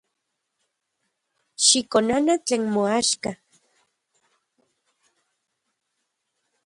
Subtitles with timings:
[1.65, 3.31] Xikonana tlen moaxka.